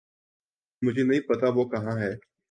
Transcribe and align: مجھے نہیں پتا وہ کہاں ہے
مجھے 0.81 1.03
نہیں 1.03 1.27
پتا 1.27 1.47
وہ 1.55 1.65
کہاں 1.65 1.97
ہے 1.99 2.11